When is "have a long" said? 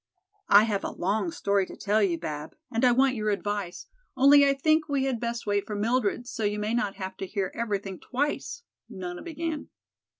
0.63-1.29